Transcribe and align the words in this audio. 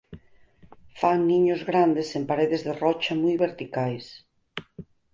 Fan 1.01 1.19
niños 1.31 1.61
grandes 1.69 2.09
en 2.17 2.23
paredes 2.29 2.61
de 2.67 2.73
rocha 2.83 3.13
moi 3.21 3.35
verticais. 3.45 4.05